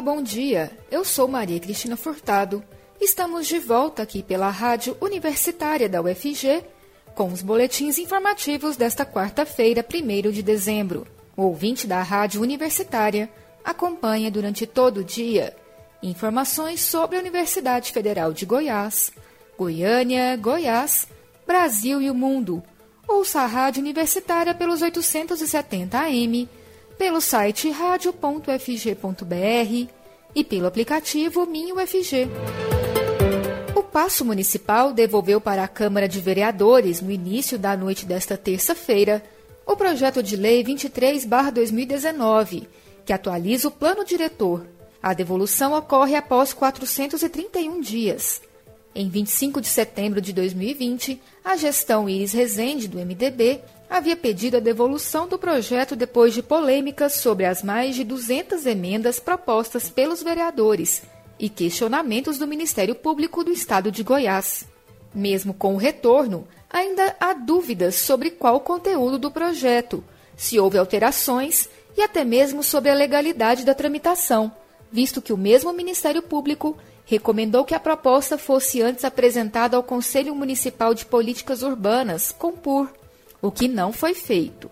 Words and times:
Bom 0.00 0.22
dia. 0.22 0.70
Eu 0.92 1.04
sou 1.04 1.26
Maria 1.26 1.58
Cristina 1.58 1.96
Furtado. 1.96 2.62
Estamos 3.00 3.48
de 3.48 3.58
volta 3.58 4.02
aqui 4.02 4.22
pela 4.22 4.48
Rádio 4.48 4.96
Universitária 5.00 5.88
da 5.88 6.00
UFG 6.00 6.62
com 7.16 7.32
os 7.32 7.42
boletins 7.42 7.98
informativos 7.98 8.76
desta 8.76 9.04
quarta-feira, 9.04 9.84
1 9.84 10.30
de 10.30 10.40
dezembro. 10.40 11.04
O 11.36 11.42
ouvinte 11.42 11.84
da 11.84 12.00
Rádio 12.00 12.40
Universitária 12.40 13.28
acompanha 13.64 14.30
durante 14.30 14.66
todo 14.66 14.98
o 14.98 15.04
dia 15.04 15.56
informações 16.00 16.80
sobre 16.80 17.16
a 17.16 17.20
Universidade 17.20 17.90
Federal 17.90 18.32
de 18.32 18.46
Goiás, 18.46 19.10
Goiânia, 19.58 20.36
Goiás, 20.36 21.08
Brasil 21.44 22.00
e 22.00 22.08
o 22.08 22.14
mundo. 22.14 22.62
Ouça 23.06 23.40
a 23.40 23.46
Rádio 23.46 23.80
Universitária 23.80 24.54
pelos 24.54 24.80
870 24.80 25.98
AM 25.98 26.48
pelo 26.98 27.20
site 27.20 27.70
radio.fg.br 27.70 28.48
e 30.34 30.44
pelo 30.44 30.66
aplicativo 30.66 31.46
MinUFG. 31.46 32.26
O 33.74 33.82
Paço 33.82 34.24
Municipal 34.24 34.92
devolveu 34.92 35.40
para 35.40 35.62
a 35.62 35.68
Câmara 35.68 36.08
de 36.08 36.18
Vereadores, 36.20 37.00
no 37.00 37.12
início 37.12 37.58
da 37.58 37.76
noite 37.76 38.04
desta 38.04 38.36
terça-feira, 38.36 39.22
o 39.64 39.76
projeto 39.76 40.20
de 40.22 40.36
lei 40.36 40.62
23-2019, 40.64 42.66
que 43.06 43.12
atualiza 43.12 43.68
o 43.68 43.70
plano 43.70 44.04
diretor. 44.04 44.66
A 45.00 45.14
devolução 45.14 45.74
ocorre 45.74 46.16
após 46.16 46.52
431 46.52 47.80
dias. 47.80 48.42
Em 48.94 49.08
25 49.08 49.60
de 49.60 49.68
setembro 49.68 50.20
de 50.20 50.32
2020, 50.32 51.20
a 51.44 51.56
gestão 51.56 52.08
Iris 52.08 52.32
Rezende, 52.32 52.88
do 52.88 52.98
MDB, 52.98 53.60
havia 53.88 54.16
pedido 54.16 54.58
a 54.58 54.60
devolução 54.60 55.26
do 55.26 55.38
projeto 55.38 55.96
depois 55.96 56.34
de 56.34 56.42
polêmicas 56.42 57.14
sobre 57.14 57.46
as 57.46 57.62
mais 57.62 57.94
de 57.94 58.04
200 58.04 58.66
emendas 58.66 59.18
propostas 59.18 59.88
pelos 59.88 60.22
vereadores 60.22 61.02
e 61.38 61.48
questionamentos 61.48 62.38
do 62.38 62.46
Ministério 62.46 62.94
Público 62.94 63.42
do 63.42 63.50
Estado 63.50 63.90
de 63.90 64.02
Goiás. 64.02 64.66
Mesmo 65.14 65.54
com 65.54 65.74
o 65.74 65.78
retorno, 65.78 66.46
ainda 66.68 67.16
há 67.18 67.32
dúvidas 67.32 67.94
sobre 67.96 68.30
qual 68.30 68.56
o 68.56 68.60
conteúdo 68.60 69.18
do 69.18 69.30
projeto, 69.30 70.04
se 70.36 70.58
houve 70.58 70.76
alterações 70.78 71.68
e 71.96 72.02
até 72.02 72.24
mesmo 72.24 72.62
sobre 72.62 72.90
a 72.90 72.94
legalidade 72.94 73.64
da 73.64 73.74
tramitação, 73.74 74.52
visto 74.92 75.22
que 75.22 75.32
o 75.32 75.36
mesmo 75.36 75.72
Ministério 75.72 76.22
Público 76.22 76.76
recomendou 77.04 77.64
que 77.64 77.74
a 77.74 77.80
proposta 77.80 78.36
fosse 78.36 78.82
antes 78.82 79.04
apresentada 79.04 79.76
ao 79.76 79.82
Conselho 79.82 80.34
Municipal 80.34 80.92
de 80.92 81.06
Políticas 81.06 81.62
Urbanas, 81.62 82.32
COMPUR, 82.32 82.90
o 83.40 83.50
que 83.50 83.68
não 83.68 83.92
foi 83.92 84.14
feito. 84.14 84.70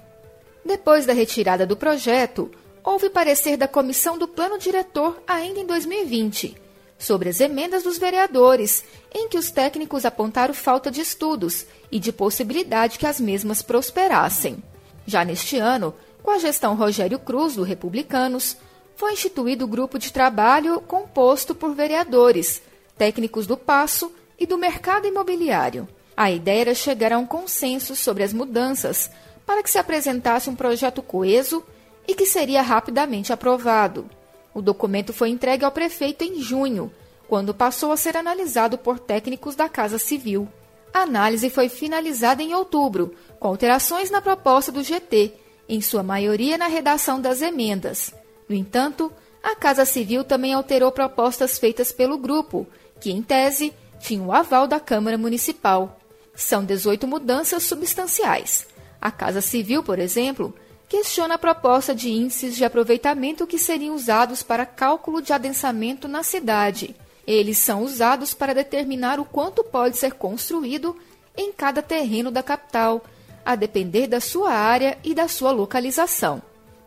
Depois 0.64 1.06
da 1.06 1.12
retirada 1.12 1.66
do 1.66 1.76
projeto, 1.76 2.50
houve 2.82 3.10
parecer 3.10 3.56
da 3.56 3.68
Comissão 3.68 4.18
do 4.18 4.26
Plano 4.26 4.58
Diretor 4.58 5.20
ainda 5.26 5.60
em 5.60 5.66
2020, 5.66 6.56
sobre 6.98 7.28
as 7.28 7.40
emendas 7.40 7.82
dos 7.82 7.98
vereadores, 7.98 8.84
em 9.14 9.28
que 9.28 9.38
os 9.38 9.50
técnicos 9.50 10.04
apontaram 10.04 10.54
falta 10.54 10.90
de 10.90 11.00
estudos 11.00 11.66
e 11.90 11.98
de 11.98 12.12
possibilidade 12.12 12.98
que 12.98 13.06
as 13.06 13.20
mesmas 13.20 13.62
prosperassem. 13.62 14.62
Já 15.06 15.24
neste 15.24 15.56
ano, 15.56 15.94
com 16.22 16.30
a 16.30 16.38
gestão 16.38 16.74
Rogério 16.74 17.18
Cruz, 17.18 17.54
do 17.54 17.62
Republicanos, 17.62 18.56
foi 18.96 19.12
instituído 19.12 19.64
o 19.64 19.68
grupo 19.68 19.98
de 19.98 20.12
trabalho 20.12 20.80
composto 20.80 21.54
por 21.54 21.74
vereadores, 21.74 22.62
técnicos 22.96 23.46
do 23.46 23.56
Passo 23.56 24.10
e 24.38 24.46
do 24.46 24.58
mercado 24.58 25.06
imobiliário. 25.06 25.86
A 26.16 26.30
ideia 26.30 26.62
era 26.62 26.74
chegar 26.74 27.12
a 27.12 27.18
um 27.18 27.26
consenso 27.26 27.94
sobre 27.94 28.22
as 28.22 28.32
mudanças 28.32 29.10
para 29.44 29.62
que 29.62 29.70
se 29.70 29.78
apresentasse 29.78 30.48
um 30.48 30.56
projeto 30.56 31.02
coeso 31.02 31.62
e 32.08 32.14
que 32.14 32.24
seria 32.24 32.62
rapidamente 32.62 33.32
aprovado. 33.32 34.08
O 34.54 34.62
documento 34.62 35.12
foi 35.12 35.28
entregue 35.28 35.64
ao 35.64 35.70
prefeito 35.70 36.24
em 36.24 36.40
junho, 36.40 36.90
quando 37.28 37.52
passou 37.52 37.92
a 37.92 37.96
ser 37.96 38.16
analisado 38.16 38.78
por 38.78 38.98
técnicos 38.98 39.54
da 39.54 39.68
Casa 39.68 39.98
Civil. 39.98 40.48
A 40.92 41.00
análise 41.00 41.50
foi 41.50 41.68
finalizada 41.68 42.42
em 42.42 42.54
outubro, 42.54 43.14
com 43.38 43.48
alterações 43.48 44.10
na 44.10 44.22
proposta 44.22 44.72
do 44.72 44.82
GT, 44.82 45.34
em 45.68 45.80
sua 45.82 46.02
maioria 46.02 46.56
na 46.56 46.68
redação 46.68 47.20
das 47.20 47.42
emendas. 47.42 48.14
No 48.48 48.54
entanto, 48.54 49.12
a 49.42 49.54
Casa 49.54 49.84
Civil 49.84 50.24
também 50.24 50.54
alterou 50.54 50.90
propostas 50.90 51.58
feitas 51.58 51.92
pelo 51.92 52.16
grupo, 52.16 52.66
que, 52.98 53.10
em 53.10 53.20
tese, 53.20 53.74
tinha 54.00 54.22
o 54.22 54.32
aval 54.32 54.66
da 54.66 54.80
Câmara 54.80 55.18
Municipal. 55.18 55.98
São 56.36 56.62
18 56.62 57.06
mudanças 57.06 57.62
substanciais. 57.62 58.66
A 59.00 59.10
Casa 59.10 59.40
Civil, 59.40 59.82
por 59.82 59.98
exemplo, 59.98 60.54
questiona 60.86 61.34
a 61.34 61.38
proposta 61.38 61.94
de 61.94 62.10
índices 62.10 62.54
de 62.54 62.64
aproveitamento 62.64 63.46
que 63.46 63.58
seriam 63.58 63.94
usados 63.94 64.42
para 64.42 64.66
cálculo 64.66 65.22
de 65.22 65.32
adensamento 65.32 66.06
na 66.06 66.22
cidade. 66.22 66.94
Eles 67.26 67.56
são 67.56 67.82
usados 67.82 68.34
para 68.34 68.54
determinar 68.54 69.18
o 69.18 69.24
quanto 69.24 69.64
pode 69.64 69.96
ser 69.96 70.12
construído 70.12 70.94
em 71.34 71.52
cada 71.52 71.80
terreno 71.80 72.30
da 72.30 72.42
capital, 72.42 73.02
a 73.42 73.56
depender 73.56 74.06
da 74.06 74.20
sua 74.20 74.52
área 74.52 74.98
e 75.02 75.14
da 75.14 75.28
sua 75.28 75.52
localização. 75.52 76.42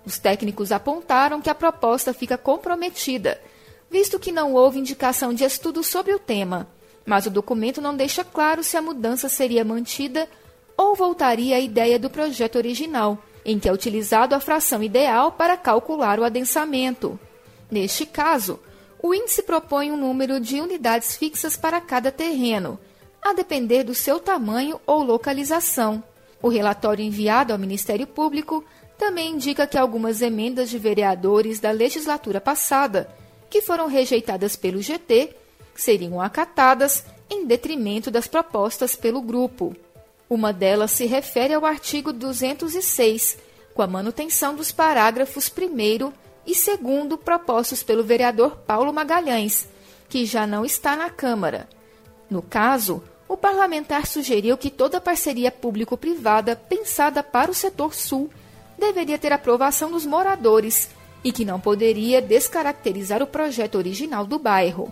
Os 0.06 0.20
técnicos 0.20 0.72
apontaram 0.72 1.42
que 1.42 1.50
a 1.50 1.56
proposta 1.56 2.14
fica 2.14 2.38
comprometida, 2.38 3.42
visto 3.90 4.20
que 4.20 4.32
não 4.32 4.54
houve 4.54 4.80
indicação 4.80 5.34
de 5.34 5.44
estudo 5.44 5.84
sobre 5.84 6.14
o 6.14 6.20
tema 6.20 6.68
mas 7.06 7.26
o 7.26 7.30
documento 7.30 7.82
não 7.82 7.96
deixa 7.96 8.24
claro 8.24 8.64
se 8.64 8.78
a 8.78 8.82
mudança 8.82 9.28
seria 9.30 9.66
mantida 9.66 10.28
ou 10.78 10.96
voltaria 10.96 11.58
à 11.58 11.60
ideia 11.60 12.00
do 12.00 12.10
projeto 12.10 12.56
original, 12.56 13.18
em 13.44 13.60
que 13.60 13.68
é 13.68 13.74
utilizado 13.74 14.36
a 14.36 14.40
fração 14.40 14.82
ideal 14.82 15.32
para 15.32 15.58
calcular 15.58 16.20
o 16.20 16.24
adensamento. 16.24 17.20
Neste 17.70 18.06
caso, 18.06 18.60
o 19.02 19.14
índice 19.14 19.44
propõe 19.44 19.92
um 19.92 19.98
número 19.98 20.40
de 20.40 20.60
unidades 20.60 21.16
fixas 21.16 21.56
para 21.56 21.80
cada 21.80 22.12
terreno, 22.12 22.80
a 23.22 23.34
depender 23.34 23.84
do 23.84 23.94
seu 23.94 24.20
tamanho 24.20 24.80
ou 24.86 25.04
localização. 25.04 26.04
O 26.42 26.48
relatório 26.48 27.04
enviado 27.04 27.52
ao 27.52 27.60
Ministério 27.60 28.08
Público 28.08 28.64
também 28.98 29.32
indica 29.34 29.66
que 29.66 29.78
algumas 29.78 30.22
emendas 30.22 30.70
de 30.70 30.78
vereadores 30.78 31.60
da 31.60 31.72
legislatura 31.72 32.42
passada, 32.42 33.10
que 33.50 33.62
foram 33.62 33.88
rejeitadas 33.88 34.56
pelo 34.56 34.82
GT, 34.82 35.36
seriam 35.82 36.22
acatadas 36.22 37.04
em 37.30 37.46
detrimento 37.46 38.10
das 38.12 38.28
propostas 38.28 38.96
pelo 38.96 39.22
grupo. 39.22 39.76
Uma 40.30 40.52
delas 40.52 40.92
se 40.92 41.06
refere 41.06 41.54
ao 41.54 41.66
artigo 41.66 42.12
206, 42.12 43.38
com 43.74 43.82
a 43.82 43.88
manutenção 43.88 44.56
dos 44.56 44.72
parágrafos 44.72 45.50
1 45.50 46.14
e 46.46 46.54
2 46.54 47.20
propostos 47.24 47.82
pelo 47.82 48.04
vereador 48.04 48.58
Paulo 48.58 48.94
Magalhães, 48.94 49.68
que 50.08 50.26
já 50.26 50.46
não 50.46 50.66
está 50.66 50.96
na 50.96 51.10
Câmara. 51.10 51.68
No 52.30 52.42
caso, 52.42 53.02
o 53.28 53.38
parlamentar 53.38 54.06
sugeriu 54.06 54.58
que 54.58 54.70
toda 54.70 55.00
parceria 55.00 55.52
público-privada 55.52 56.56
pensada 56.56 57.24
para 57.24 57.52
o 57.52 57.54
setor 57.54 57.94
sul 57.94 58.30
deveria 58.78 59.20
ter 59.20 59.32
aprovação 59.32 59.92
dos 59.92 60.06
moradores 60.06 60.90
e 61.24 61.32
que 61.32 61.46
não 61.46 61.60
poderia 61.60 62.22
descaracterizar 62.22 63.22
o 63.22 63.28
projeto 63.28 63.76
original 63.76 64.26
do 64.26 64.40
bairro. 64.40 64.92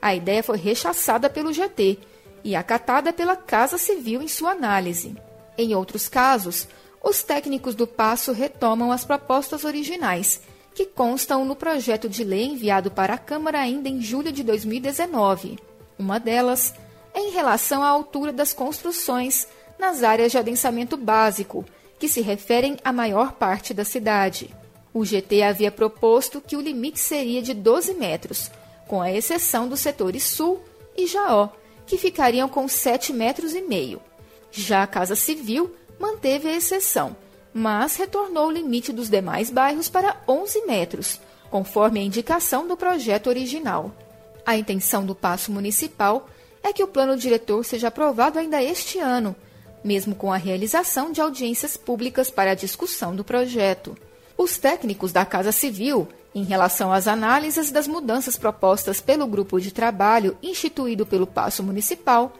A 0.00 0.14
ideia 0.14 0.42
foi 0.42 0.56
rechaçada 0.56 1.28
pelo 1.28 1.52
GT 1.52 1.98
e 2.44 2.54
acatada 2.54 3.12
pela 3.12 3.36
Casa 3.36 3.76
Civil 3.78 4.22
em 4.22 4.28
sua 4.28 4.52
análise. 4.52 5.16
Em 5.56 5.74
outros 5.74 6.08
casos, 6.08 6.68
os 7.02 7.22
técnicos 7.22 7.74
do 7.74 7.86
Passo 7.86 8.32
retomam 8.32 8.92
as 8.92 9.04
propostas 9.04 9.64
originais, 9.64 10.40
que 10.74 10.86
constam 10.86 11.44
no 11.44 11.56
projeto 11.56 12.08
de 12.08 12.22
lei 12.22 12.44
enviado 12.44 12.90
para 12.90 13.14
a 13.14 13.18
Câmara 13.18 13.58
ainda 13.58 13.88
em 13.88 14.00
julho 14.00 14.30
de 14.30 14.44
2019. 14.44 15.58
Uma 15.98 16.20
delas 16.20 16.74
é 17.12 17.20
em 17.20 17.30
relação 17.30 17.82
à 17.82 17.88
altura 17.88 18.32
das 18.32 18.52
construções 18.52 19.48
nas 19.78 20.02
áreas 20.02 20.32
de 20.32 20.38
adensamento 20.38 20.96
básico, 20.96 21.64
que 21.98 22.08
se 22.08 22.20
referem 22.20 22.76
à 22.84 22.92
maior 22.92 23.32
parte 23.32 23.74
da 23.74 23.84
cidade. 23.84 24.54
O 24.94 25.04
GT 25.04 25.42
havia 25.42 25.70
proposto 25.70 26.40
que 26.40 26.56
o 26.56 26.60
limite 26.60 27.00
seria 27.00 27.42
de 27.42 27.54
12 27.54 27.94
metros, 27.94 28.50
com 28.88 29.00
a 29.00 29.12
exceção 29.12 29.68
dos 29.68 29.80
setores 29.80 30.24
Sul 30.24 30.60
e 30.96 31.06
Jaó, 31.06 31.50
que 31.86 31.96
ficariam 31.96 32.48
com 32.48 32.66
7,5 32.66 33.12
metros. 33.14 33.54
e 33.54 33.60
meio. 33.60 34.00
Já 34.50 34.82
a 34.82 34.86
Casa 34.86 35.14
Civil 35.14 35.72
manteve 36.00 36.48
a 36.48 36.56
exceção, 36.56 37.14
mas 37.52 37.96
retornou 37.96 38.48
o 38.48 38.50
limite 38.50 38.92
dos 38.92 39.10
demais 39.10 39.50
bairros 39.50 39.88
para 39.88 40.16
11 40.26 40.66
metros, 40.66 41.20
conforme 41.50 42.00
a 42.00 42.02
indicação 42.02 42.66
do 42.66 42.76
projeto 42.76 43.28
original. 43.28 43.94
A 44.44 44.56
intenção 44.56 45.04
do 45.04 45.14
passo 45.14 45.52
municipal 45.52 46.28
é 46.62 46.72
que 46.72 46.82
o 46.82 46.88
plano 46.88 47.16
diretor 47.16 47.64
seja 47.64 47.88
aprovado 47.88 48.38
ainda 48.38 48.62
este 48.62 48.98
ano, 48.98 49.36
mesmo 49.84 50.14
com 50.14 50.32
a 50.32 50.36
realização 50.36 51.12
de 51.12 51.20
audiências 51.20 51.76
públicas 51.76 52.30
para 52.30 52.52
a 52.52 52.54
discussão 52.54 53.14
do 53.14 53.22
projeto. 53.22 53.96
Os 54.38 54.56
técnicos 54.56 55.12
da 55.12 55.26
Casa 55.26 55.52
Civil 55.52 56.08
em 56.34 56.44
relação 56.44 56.92
às 56.92 57.08
análises 57.08 57.70
das 57.70 57.88
mudanças 57.88 58.36
propostas 58.36 59.00
pelo 59.00 59.26
grupo 59.26 59.60
de 59.60 59.72
trabalho 59.72 60.36
instituído 60.42 61.06
pelo 61.06 61.26
Paço 61.26 61.62
Municipal, 61.62 62.32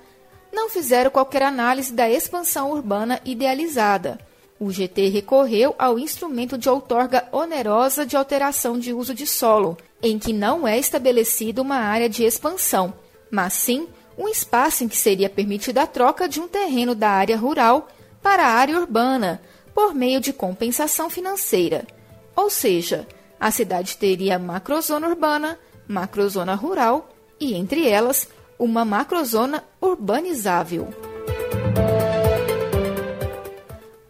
não 0.52 0.68
fizeram 0.68 1.10
qualquer 1.10 1.42
análise 1.42 1.92
da 1.92 2.08
expansão 2.08 2.70
urbana 2.70 3.20
idealizada. 3.24 4.18
O 4.60 4.70
GT 4.70 5.08
recorreu 5.08 5.74
ao 5.78 5.98
instrumento 5.98 6.58
de 6.58 6.68
outorga 6.68 7.28
onerosa 7.30 8.04
de 8.04 8.16
alteração 8.16 8.78
de 8.78 8.92
uso 8.92 9.14
de 9.14 9.26
solo, 9.26 9.76
em 10.02 10.18
que 10.18 10.32
não 10.32 10.66
é 10.66 10.78
estabelecida 10.78 11.62
uma 11.62 11.76
área 11.76 12.08
de 12.08 12.24
expansão, 12.24 12.92
mas 13.30 13.52
sim 13.52 13.88
um 14.16 14.28
espaço 14.28 14.82
em 14.82 14.88
que 14.88 14.96
seria 14.96 15.30
permitida 15.30 15.82
a 15.82 15.86
troca 15.86 16.28
de 16.28 16.40
um 16.40 16.48
terreno 16.48 16.94
da 16.94 17.08
área 17.08 17.36
rural 17.36 17.88
para 18.20 18.44
a 18.44 18.52
área 18.52 18.78
urbana, 18.78 19.40
por 19.78 19.94
meio 19.94 20.20
de 20.20 20.32
compensação 20.32 21.08
financeira. 21.08 21.86
Ou 22.34 22.50
seja, 22.50 23.06
a 23.38 23.48
cidade 23.52 23.96
teria 23.96 24.36
macrozona 24.36 25.06
urbana, 25.06 25.56
macrozona 25.86 26.56
rural 26.56 27.08
e, 27.38 27.54
entre 27.54 27.88
elas, 27.88 28.28
uma 28.58 28.84
macrozona 28.84 29.62
urbanizável. 29.80 30.88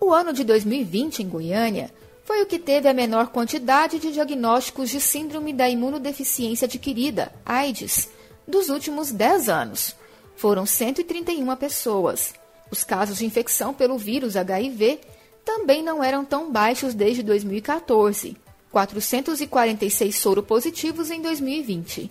O 0.00 0.10
ano 0.10 0.32
de 0.32 0.42
2020 0.42 1.22
em 1.22 1.28
Goiânia 1.28 1.90
foi 2.24 2.40
o 2.40 2.46
que 2.46 2.58
teve 2.58 2.88
a 2.88 2.94
menor 2.94 3.26
quantidade 3.26 3.98
de 3.98 4.10
diagnósticos 4.10 4.88
de 4.88 5.02
síndrome 5.02 5.52
da 5.52 5.68
imunodeficiência 5.68 6.64
adquirida, 6.64 7.30
AIDS, 7.44 8.08
dos 8.46 8.70
últimos 8.70 9.12
10 9.12 9.50
anos. 9.50 9.94
Foram 10.34 10.64
131 10.64 11.54
pessoas. 11.56 12.32
Os 12.70 12.82
casos 12.82 13.18
de 13.18 13.26
infecção 13.26 13.74
pelo 13.74 13.98
vírus 13.98 14.34
HIV 14.34 15.17
também 15.44 15.82
não 15.82 16.02
eram 16.02 16.24
tão 16.24 16.50
baixos 16.50 16.94
desde 16.94 17.22
2014, 17.22 18.36
446 18.70 20.16
soropositivos 20.16 21.10
em 21.10 21.20
2020. 21.22 22.10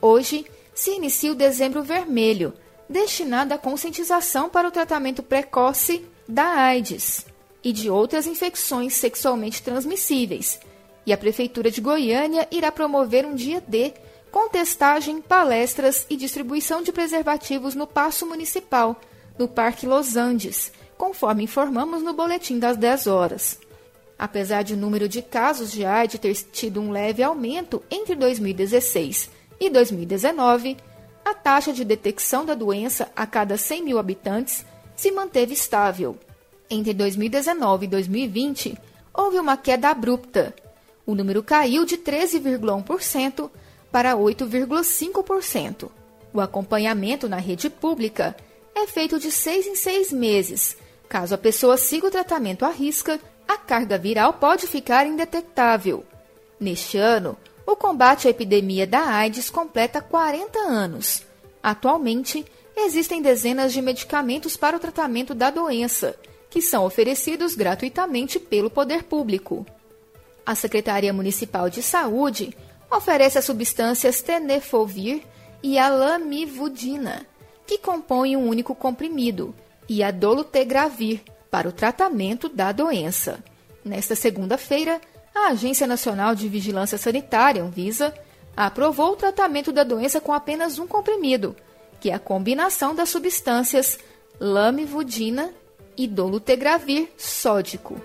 Hoje, 0.00 0.44
se 0.74 0.90
inicia 0.90 1.32
o 1.32 1.34
Dezembro 1.34 1.82
Vermelho, 1.82 2.52
destinado 2.88 3.54
à 3.54 3.58
conscientização 3.58 4.48
para 4.48 4.68
o 4.68 4.70
tratamento 4.70 5.22
precoce 5.22 6.04
da 6.28 6.44
AIDS 6.44 7.26
e 7.62 7.72
de 7.72 7.90
outras 7.90 8.26
infecções 8.26 8.94
sexualmente 8.94 9.62
transmissíveis. 9.62 10.60
E 11.04 11.12
a 11.12 11.18
Prefeitura 11.18 11.70
de 11.70 11.80
Goiânia 11.80 12.46
irá 12.50 12.70
promover 12.70 13.24
um 13.24 13.34
dia 13.34 13.62
D 13.66 13.94
com 14.30 14.48
testagem, 14.48 15.20
palestras 15.20 16.04
e 16.10 16.16
distribuição 16.16 16.82
de 16.82 16.92
preservativos 16.92 17.74
no 17.74 17.86
Paço 17.86 18.26
Municipal, 18.26 19.00
no 19.38 19.48
Parque 19.48 19.86
Los 19.86 20.16
Andes, 20.16 20.72
conforme 20.96 21.44
informamos 21.44 22.02
no 22.02 22.12
boletim 22.12 22.58
das 22.58 22.76
10 22.76 23.06
horas. 23.06 23.58
Apesar 24.18 24.62
de 24.62 24.74
o 24.74 24.76
número 24.76 25.08
de 25.08 25.20
casos 25.20 25.70
de 25.70 25.84
AIDS 25.84 26.18
ter 26.18 26.34
tido 26.34 26.80
um 26.80 26.90
leve 26.90 27.22
aumento 27.22 27.82
entre 27.90 28.14
2016 28.14 29.30
e 29.60 29.68
2019, 29.68 30.76
a 31.24 31.34
taxa 31.34 31.72
de 31.72 31.84
detecção 31.84 32.44
da 32.44 32.54
doença 32.54 33.10
a 33.14 33.26
cada 33.26 33.56
100 33.56 33.82
mil 33.82 33.98
habitantes 33.98 34.64
se 34.94 35.10
manteve 35.10 35.52
estável. 35.52 36.16
Entre 36.70 36.94
2019 36.94 37.84
e 37.84 37.88
2020, 37.88 38.78
houve 39.12 39.38
uma 39.38 39.56
queda 39.56 39.90
abrupta. 39.90 40.54
O 41.04 41.14
número 41.14 41.42
caiu 41.42 41.84
de 41.84 41.98
13,1% 41.98 43.50
para 43.92 44.14
8,5%. 44.14 45.90
O 46.32 46.40
acompanhamento 46.40 47.28
na 47.28 47.36
rede 47.36 47.70
pública 47.70 48.36
é 48.74 48.86
feito 48.86 49.18
de 49.18 49.30
seis 49.30 49.66
em 49.66 49.74
seis 49.74 50.12
meses. 50.12 50.76
Caso 51.08 51.34
a 51.34 51.38
pessoa 51.38 51.76
siga 51.76 52.08
o 52.08 52.10
tratamento 52.10 52.64
à 52.64 52.70
risca, 52.70 53.20
a 53.46 53.56
carga 53.56 53.96
viral 53.96 54.34
pode 54.34 54.66
ficar 54.66 55.06
indetectável. 55.06 56.04
Neste 56.58 56.98
ano, 56.98 57.36
o 57.66 57.76
combate 57.76 58.26
à 58.26 58.30
epidemia 58.30 58.86
da 58.86 59.00
AIDS 59.00 59.50
completa 59.50 60.00
40 60.00 60.58
anos. 60.58 61.22
Atualmente, 61.62 62.44
existem 62.76 63.22
dezenas 63.22 63.72
de 63.72 63.80
medicamentos 63.80 64.56
para 64.56 64.76
o 64.76 64.80
tratamento 64.80 65.34
da 65.34 65.50
doença, 65.50 66.16
que 66.50 66.60
são 66.62 66.84
oferecidos 66.84 67.54
gratuitamente 67.54 68.38
pelo 68.38 68.70
poder 68.70 69.04
público. 69.04 69.66
A 70.44 70.54
Secretaria 70.54 71.12
Municipal 71.12 71.68
de 71.68 71.82
Saúde 71.82 72.56
oferece 72.90 73.38
as 73.38 73.44
substâncias 73.44 74.22
tenefovir 74.22 75.22
e 75.62 75.78
a 75.78 75.88
lamivudina, 75.88 77.26
que 77.66 77.78
compõem 77.78 78.36
um 78.36 78.48
único 78.48 78.74
comprimido, 78.74 79.54
e 79.88 80.02
a 80.02 80.10
dolutegravir, 80.10 81.22
para 81.50 81.68
o 81.68 81.72
tratamento 81.72 82.48
da 82.48 82.72
doença. 82.72 83.42
Nesta 83.84 84.14
segunda-feira, 84.14 85.00
a 85.34 85.48
Agência 85.48 85.86
Nacional 85.86 86.34
de 86.34 86.48
Vigilância 86.48 86.98
Sanitária, 86.98 87.62
Anvisa, 87.62 88.14
aprovou 88.56 89.12
o 89.12 89.16
tratamento 89.16 89.72
da 89.72 89.84
doença 89.84 90.20
com 90.20 90.32
apenas 90.32 90.78
um 90.78 90.86
comprimido, 90.86 91.54
que 92.00 92.10
é 92.10 92.14
a 92.14 92.18
combinação 92.18 92.94
das 92.94 93.08
substâncias 93.08 93.98
lamivudina 94.40 95.52
e 95.96 96.06
dolutegravir 96.06 97.08
sódico. 97.16 98.00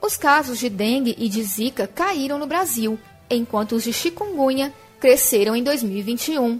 Os 0.00 0.16
casos 0.16 0.58
de 0.58 0.68
dengue 0.68 1.14
e 1.18 1.28
de 1.28 1.42
zika 1.42 1.86
caíram 1.86 2.38
no 2.38 2.46
Brasil, 2.46 2.98
enquanto 3.30 3.72
os 3.72 3.82
de 3.82 3.92
chikungunya 3.92 4.72
cresceram 5.04 5.54
em 5.54 5.62
2021, 5.62 6.58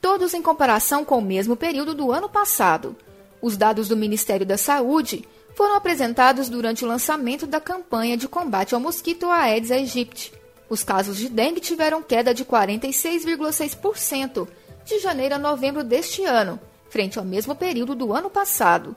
todos 0.00 0.32
em 0.32 0.40
comparação 0.40 1.04
com 1.04 1.18
o 1.18 1.20
mesmo 1.20 1.56
período 1.56 1.92
do 1.92 2.12
ano 2.12 2.28
passado. 2.28 2.94
Os 3.42 3.56
dados 3.56 3.88
do 3.88 3.96
Ministério 3.96 4.46
da 4.46 4.56
Saúde 4.56 5.24
foram 5.56 5.74
apresentados 5.74 6.48
durante 6.48 6.84
o 6.84 6.86
lançamento 6.86 7.48
da 7.48 7.60
campanha 7.60 8.16
de 8.16 8.28
combate 8.28 8.76
ao 8.76 8.80
mosquito 8.80 9.28
Aedes 9.28 9.72
aegypti. 9.72 10.32
Os 10.68 10.84
casos 10.84 11.16
de 11.16 11.28
dengue 11.28 11.58
tiveram 11.58 12.00
queda 12.00 12.32
de 12.32 12.44
46,6% 12.44 14.46
de 14.84 15.00
janeiro 15.00 15.34
a 15.34 15.38
novembro 15.38 15.82
deste 15.82 16.24
ano, 16.24 16.60
frente 16.88 17.18
ao 17.18 17.24
mesmo 17.24 17.56
período 17.56 17.96
do 17.96 18.12
ano 18.12 18.30
passado. 18.30 18.94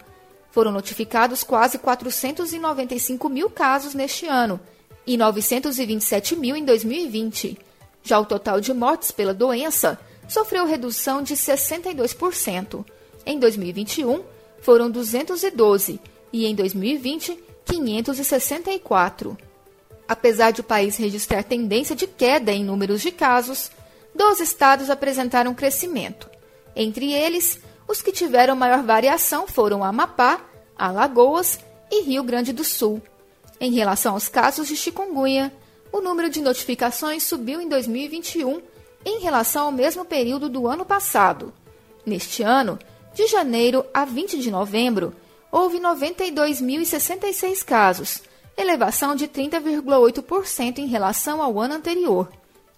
Foram 0.52 0.72
notificados 0.72 1.44
quase 1.44 1.80
495 1.80 3.28
mil 3.28 3.50
casos 3.50 3.96
neste 3.96 4.28
ano 4.28 4.60
e 5.04 5.18
927 5.18 6.36
mil 6.36 6.56
em 6.56 6.64
2020. 6.64 7.73
Já 8.04 8.20
o 8.20 8.26
total 8.26 8.60
de 8.60 8.74
mortes 8.74 9.12
pela 9.12 9.34
doença 9.34 9.98
sofreu 10.28 10.66
redução 10.66 11.22
de 11.22 11.36
62%. 11.36 12.86
Em 13.26 13.40
2021, 13.40 14.22
foram 14.62 14.92
212 14.92 16.00
e 16.32 16.46
em 16.46 16.54
2020, 16.54 17.38
564. 17.66 19.38
Apesar 20.08 20.52
de 20.52 20.62
o 20.62 20.64
país 20.64 20.98
registrar 20.98 21.44
tendência 21.44 21.96
de 21.96 22.06
queda 22.06 22.52
em 22.52 22.64
números 22.64 23.02
de 23.02 23.12
casos, 23.12 23.72
12 24.14 24.44
estados 24.44 24.90
apresentaram 24.90 25.54
crescimento. 25.54 26.30
Entre 26.76 27.14
eles, 27.14 27.60
os 27.88 28.02
que 28.02 28.12
tiveram 28.12 28.56
maior 28.56 28.84
variação 28.84 29.48
foram 29.48 29.84
Amapá, 29.84 30.42
Alagoas 30.78 31.60
e 31.90 32.04
Rio 32.04 32.24
Grande 32.24 32.52
do 32.52 32.64
Sul. 32.64 33.02
Em 33.60 33.72
relação 33.72 34.14
aos 34.14 34.28
casos 34.28 34.68
de 34.68 34.76
chikungunya, 34.76 35.54
o 35.94 36.02
número 36.02 36.28
de 36.28 36.42
notificações 36.42 37.22
subiu 37.22 37.62
em 37.62 37.70
2021 37.70 38.60
em 39.06 39.20
relação 39.20 39.66
ao 39.66 39.72
mesmo 39.72 40.04
período 40.04 40.50
do 40.50 40.68
ano 40.68 40.84
passado. 40.84 41.54
Neste 42.04 42.42
ano, 42.42 42.80
de 43.14 43.28
janeiro 43.28 43.86
a 43.94 44.04
20 44.04 44.40
de 44.40 44.50
novembro, 44.50 45.16
houve 45.52 45.80
92.066 45.80 47.64
casos, 47.64 48.24
elevação 48.58 49.16
de 49.16 49.28
30,8% 49.28 50.80
em 50.80 50.88
relação 50.88 51.44
ao 51.44 51.60
ano 51.60 51.76
anterior. 51.76 52.28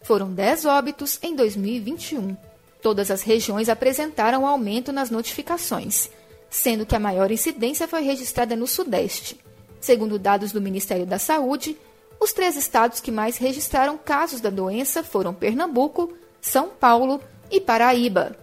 Foram 0.03 0.33
10 0.33 0.65
óbitos 0.65 1.17
em 1.23 1.33
2021. 1.35 2.35
Todas 2.81 3.09
as 3.09 3.21
regiões 3.21 3.69
apresentaram 3.69 4.45
aumento 4.45 4.91
nas 4.91 5.09
notificações, 5.09 6.09
sendo 6.49 6.85
que 6.85 6.95
a 6.95 6.99
maior 6.99 7.31
incidência 7.31 7.87
foi 7.87 8.01
registrada 8.01 8.57
no 8.57 8.67
Sudeste. 8.67 9.39
Segundo 9.79 10.19
dados 10.19 10.51
do 10.51 10.59
Ministério 10.59 11.05
da 11.05 11.17
Saúde, 11.17 11.77
os 12.25 12.33
três 12.33 12.55
estados 12.55 12.99
que 12.99 13.11
mais 13.11 13.37
registraram 13.37 13.99
casos 13.99 14.41
da 14.41 14.49
doença 14.49 15.03
foram 15.03 15.31
Pernambuco, 15.31 16.11
São 16.41 16.69
Paulo 16.69 17.21
e 17.51 17.61
Paraíba. 17.61 18.35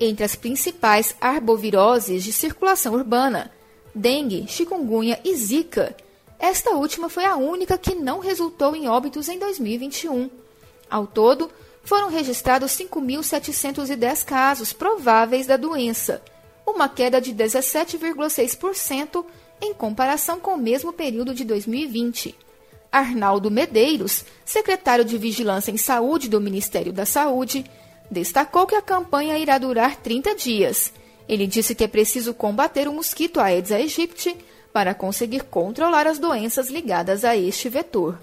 Entre 0.00 0.24
as 0.24 0.34
principais 0.34 1.14
arboviroses 1.20 2.24
de 2.24 2.32
circulação 2.32 2.94
urbana, 2.94 3.52
dengue, 3.94 4.46
chikungunya 4.48 5.20
e 5.22 5.36
zika, 5.36 5.94
esta 6.38 6.70
última 6.70 7.10
foi 7.10 7.26
a 7.26 7.36
única 7.36 7.76
que 7.76 7.94
não 7.94 8.20
resultou 8.20 8.74
em 8.74 8.88
óbitos 8.88 9.28
em 9.28 9.38
2021. 9.38 10.30
Ao 10.88 11.06
todo, 11.06 11.50
foram 11.84 12.08
registrados 12.08 12.72
5.710 12.72 14.24
casos 14.24 14.72
prováveis 14.72 15.46
da 15.46 15.58
doença, 15.58 16.22
uma 16.66 16.88
queda 16.88 17.20
de 17.20 17.34
17,6% 17.34 19.26
em 19.60 19.74
comparação 19.74 20.40
com 20.40 20.54
o 20.54 20.58
mesmo 20.58 20.90
período 20.90 21.34
de 21.34 21.44
2020. 21.44 22.45
Arnaldo 22.96 23.50
Medeiros, 23.50 24.24
secretário 24.42 25.04
de 25.04 25.18
Vigilância 25.18 25.70
em 25.70 25.76
Saúde 25.76 26.30
do 26.30 26.40
Ministério 26.40 26.94
da 26.94 27.04
Saúde, 27.04 27.64
destacou 28.10 28.66
que 28.66 28.74
a 28.74 28.80
campanha 28.80 29.36
irá 29.36 29.58
durar 29.58 29.96
30 29.96 30.34
dias. 30.34 30.92
Ele 31.28 31.46
disse 31.46 31.74
que 31.74 31.84
é 31.84 31.88
preciso 31.88 32.32
combater 32.32 32.88
o 32.88 32.94
mosquito 32.94 33.38
Aedes 33.38 33.72
aegypti 33.72 34.34
para 34.72 34.94
conseguir 34.94 35.44
controlar 35.44 36.06
as 36.06 36.18
doenças 36.18 36.70
ligadas 36.70 37.22
a 37.22 37.36
este 37.36 37.68
vetor. 37.68 38.18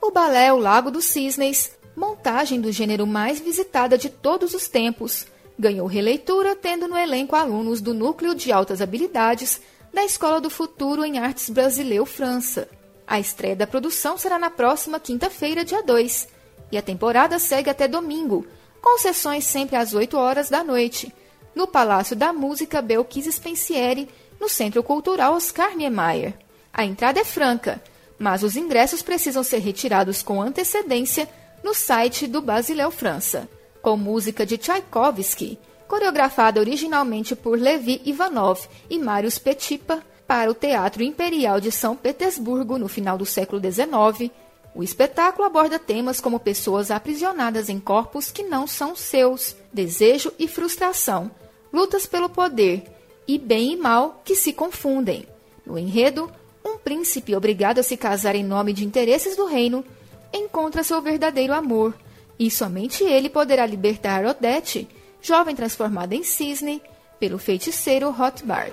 O 0.00 0.12
balé 0.12 0.52
O 0.52 0.58
Lago 0.58 0.92
dos 0.92 1.06
Cisnes, 1.06 1.72
montagem 1.96 2.60
do 2.60 2.70
gênero 2.70 3.08
mais 3.08 3.40
visitada 3.40 3.98
de 3.98 4.08
todos 4.08 4.54
os 4.54 4.68
tempos, 4.68 5.26
ganhou 5.58 5.88
releitura 5.88 6.54
tendo 6.54 6.86
no 6.86 6.96
elenco 6.96 7.34
alunos 7.34 7.80
do 7.80 7.92
Núcleo 7.92 8.36
de 8.36 8.52
Altas 8.52 8.80
Habilidades 8.80 9.60
da 9.98 10.04
Escola 10.04 10.40
do 10.40 10.48
Futuro 10.48 11.04
em 11.04 11.18
Artes 11.18 11.50
Brasileu, 11.50 12.06
França. 12.06 12.68
A 13.04 13.18
estreia 13.18 13.56
da 13.56 13.66
produção 13.66 14.16
será 14.16 14.38
na 14.38 14.48
próxima 14.48 15.00
quinta-feira, 15.00 15.64
dia 15.64 15.82
2, 15.82 16.28
e 16.70 16.78
a 16.78 16.82
temporada 16.82 17.36
segue 17.40 17.68
até 17.68 17.88
domingo, 17.88 18.46
com 18.80 18.96
sessões 18.96 19.42
sempre 19.42 19.74
às 19.74 19.94
8 19.94 20.16
horas 20.16 20.48
da 20.48 20.62
noite, 20.62 21.12
no 21.52 21.66
Palácio 21.66 22.14
da 22.14 22.32
Música 22.32 22.80
Belkis 22.80 23.26
Spencieri, 23.34 24.08
no 24.38 24.48
Centro 24.48 24.84
Cultural 24.84 25.34
Oscar 25.34 25.76
Niemeyer. 25.76 26.32
A 26.72 26.84
entrada 26.84 27.18
é 27.18 27.24
franca, 27.24 27.82
mas 28.20 28.44
os 28.44 28.54
ingressos 28.54 29.02
precisam 29.02 29.42
ser 29.42 29.58
retirados 29.58 30.22
com 30.22 30.40
antecedência 30.40 31.28
no 31.64 31.74
site 31.74 32.28
do 32.28 32.40
Basileus 32.40 32.94
França, 32.94 33.48
com 33.82 33.96
música 33.96 34.46
de 34.46 34.58
Tchaikovsky, 34.58 35.58
coreografada 35.88 36.60
originalmente 36.60 37.34
por 37.34 37.58
Levi 37.58 38.00
Ivanov 38.04 38.60
e 38.88 38.98
Marius 38.98 39.38
Petipa 39.38 40.02
para 40.26 40.50
o 40.50 40.54
Teatro 40.54 41.02
Imperial 41.02 41.60
de 41.60 41.72
São 41.72 41.96
Petersburgo 41.96 42.78
no 42.78 42.86
final 42.86 43.16
do 43.16 43.24
século 43.24 43.60
XIX. 43.60 44.30
O 44.74 44.82
espetáculo 44.82 45.44
aborda 45.46 45.78
temas 45.78 46.20
como 46.20 46.38
pessoas 46.38 46.90
aprisionadas 46.90 47.68
em 47.68 47.80
corpos 47.80 48.30
que 48.30 48.42
não 48.42 48.66
são 48.66 48.94
seus, 48.94 49.56
desejo 49.72 50.32
e 50.38 50.46
frustração, 50.46 51.30
lutas 51.72 52.06
pelo 52.06 52.28
poder 52.28 52.84
e 53.26 53.38
bem 53.38 53.72
e 53.72 53.76
mal 53.76 54.22
que 54.24 54.36
se 54.36 54.52
confundem. 54.52 55.26
No 55.66 55.78
enredo, 55.78 56.30
um 56.64 56.76
príncipe 56.76 57.34
obrigado 57.34 57.78
a 57.78 57.82
se 57.82 57.96
casar 57.96 58.36
em 58.36 58.44
nome 58.44 58.72
de 58.72 58.84
interesses 58.84 59.34
do 59.34 59.46
reino 59.46 59.84
encontra 60.32 60.82
seu 60.82 61.00
verdadeiro 61.00 61.54
amor, 61.54 61.94
e 62.38 62.50
somente 62.50 63.02
ele 63.04 63.28
poderá 63.28 63.66
libertar 63.66 64.24
Odette, 64.24 64.88
jovem 65.28 65.54
transformada 65.54 66.14
em 66.14 66.24
cisne, 66.24 66.82
pelo 67.20 67.38
feiticeiro 67.38 68.08
Hotbart. 68.08 68.72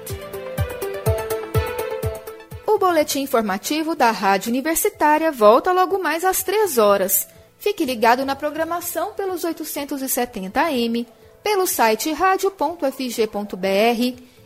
O 2.66 2.78
boletim 2.78 3.22
informativo 3.22 3.94
da 3.94 4.10
Rádio 4.12 4.50
Universitária 4.50 5.32
volta 5.32 5.72
logo 5.74 6.02
mais 6.02 6.24
às 6.24 6.42
3 6.44 6.78
horas. 6.78 7.28
Fique 7.60 7.84
ligado 7.84 8.26
na 8.26 8.36
programação 8.36 9.14
pelos 9.14 9.44
870 9.44 10.62
AM, 10.62 11.06
pelo 11.44 11.68
site 11.68 12.12
radio.fg.br 12.14 12.94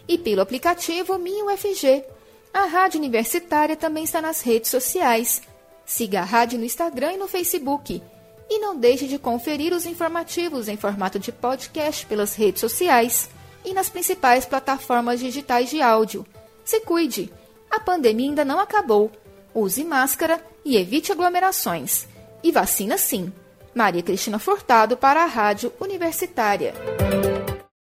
e 0.08 0.18
pelo 0.18 0.42
aplicativo 0.42 1.18
MinUFG. 1.18 2.04
A 2.52 2.66
Rádio 2.66 3.00
Universitária 3.00 3.76
também 3.76 4.04
está 4.04 4.20
nas 4.22 4.42
redes 4.42 4.72
sociais. 4.72 5.42
Siga 5.86 6.22
a 6.22 6.24
rádio 6.24 6.58
no 6.58 6.66
Instagram 6.66 7.14
e 7.14 7.18
no 7.18 7.28
Facebook. 7.28 8.02
E 8.50 8.60
não 8.60 8.76
deixe 8.76 9.08
de 9.08 9.20
conferir 9.20 9.74
os 9.74 9.86
informativos 9.86 10.68
em 10.68 10.76
formato 10.76 11.20
de 11.20 11.32
podcast 11.32 12.06
pelas 12.06 12.34
redes 12.36 12.62
sociais 12.62 13.30
e 13.64 13.74
nas 13.74 13.90
principais 13.90 14.46
plataformas 14.46 15.20
digitais 15.20 15.70
de 15.70 15.82
áudio. 15.82 16.26
Se 16.66 16.80
cuide! 16.82 17.32
A 17.70 17.80
pandemia 17.80 18.30
ainda 18.30 18.44
não 18.44 18.60
acabou. 18.60 19.12
Use 19.54 19.84
máscara 19.84 20.44
e 20.66 20.78
evite 20.78 21.12
aglomerações. 21.12 22.08
E 22.44 22.52
vacina 22.52 22.98
sim. 22.98 23.32
Maria 23.74 24.02
Cristina 24.02 24.40
Furtado 24.40 24.98
para 24.98 25.24
a 25.24 25.28
Rádio 25.28 25.72
Universitária. 25.80 26.74